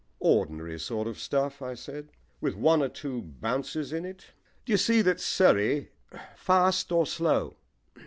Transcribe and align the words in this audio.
"Ordinary 0.23 0.79
sort 0.79 1.05
of 1.07 1.19
stuff," 1.19 1.61
I 1.61 1.75
said, 1.75 2.09
"with 2.39 2.55
one 2.55 2.81
or 2.81 2.89
two 2.89 3.21
bounces 3.21 3.93
in 3.93 4.03
it. 4.03 4.31
Do 4.65 4.73
you 4.73 4.77
see 4.77 5.03
that 5.03 5.19
Surrey" 5.21 5.91
"Fast 6.35 6.91
or 6.91 7.05
slow?" 7.05 7.57